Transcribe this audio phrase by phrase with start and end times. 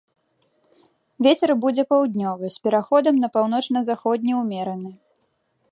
[1.27, 4.91] Вецер будзе паўднёвы з пераходам на паўночна-заходні ўмераны.